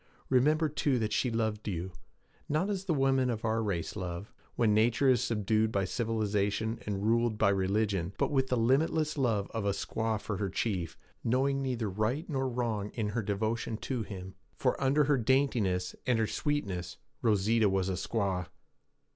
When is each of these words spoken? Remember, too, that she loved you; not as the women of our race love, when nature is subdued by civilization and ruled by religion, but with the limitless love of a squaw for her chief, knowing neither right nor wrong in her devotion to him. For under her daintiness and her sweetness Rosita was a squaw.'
Remember, 0.29 0.67
too, 0.67 0.97
that 0.97 1.13
she 1.13 1.29
loved 1.29 1.67
you; 1.67 1.91
not 2.49 2.71
as 2.71 2.85
the 2.85 2.93
women 2.95 3.29
of 3.29 3.45
our 3.45 3.61
race 3.61 3.95
love, 3.95 4.33
when 4.55 4.73
nature 4.73 5.07
is 5.07 5.23
subdued 5.23 5.71
by 5.71 5.85
civilization 5.85 6.79
and 6.87 7.05
ruled 7.05 7.37
by 7.37 7.49
religion, 7.49 8.11
but 8.17 8.31
with 8.31 8.47
the 8.47 8.57
limitless 8.57 9.15
love 9.15 9.47
of 9.53 9.63
a 9.63 9.73
squaw 9.73 10.19
for 10.19 10.37
her 10.37 10.49
chief, 10.49 10.97
knowing 11.23 11.61
neither 11.61 11.87
right 11.87 12.27
nor 12.27 12.49
wrong 12.49 12.89
in 12.95 13.09
her 13.09 13.21
devotion 13.21 13.77
to 13.77 14.01
him. 14.01 14.33
For 14.55 14.75
under 14.81 15.03
her 15.03 15.17
daintiness 15.19 15.95
and 16.07 16.17
her 16.17 16.25
sweetness 16.25 16.97
Rosita 17.21 17.69
was 17.69 17.87
a 17.87 17.93
squaw.' 17.93 18.47